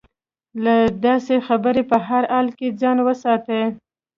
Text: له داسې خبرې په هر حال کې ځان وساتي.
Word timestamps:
له 0.63 0.75
داسې 1.05 1.35
خبرې 1.47 1.83
په 1.91 1.97
هر 2.07 2.23
حال 2.31 2.47
کې 2.57 2.67
ځان 2.81 2.97
وساتي. 3.07 3.61